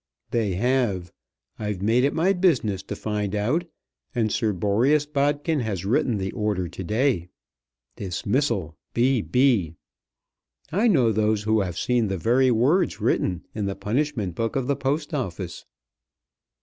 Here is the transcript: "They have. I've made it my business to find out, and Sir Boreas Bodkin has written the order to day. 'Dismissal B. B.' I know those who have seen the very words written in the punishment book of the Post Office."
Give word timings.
"They 0.31 0.53
have. 0.55 1.13
I've 1.59 1.83
made 1.83 2.03
it 2.03 2.11
my 2.15 2.33
business 2.33 2.81
to 2.81 2.95
find 2.95 3.35
out, 3.35 3.65
and 4.15 4.31
Sir 4.31 4.51
Boreas 4.51 5.05
Bodkin 5.05 5.59
has 5.59 5.85
written 5.85 6.17
the 6.17 6.31
order 6.31 6.67
to 6.67 6.83
day. 6.83 7.29
'Dismissal 7.97 8.75
B. 8.95 9.21
B.' 9.21 9.75
I 10.71 10.87
know 10.87 11.11
those 11.11 11.43
who 11.43 11.59
have 11.61 11.77
seen 11.77 12.07
the 12.07 12.17
very 12.17 12.49
words 12.49 12.99
written 12.99 13.45
in 13.53 13.67
the 13.67 13.75
punishment 13.75 14.33
book 14.33 14.55
of 14.55 14.65
the 14.65 14.75
Post 14.75 15.13
Office." 15.13 15.65